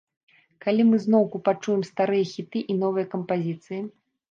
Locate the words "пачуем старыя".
1.51-2.25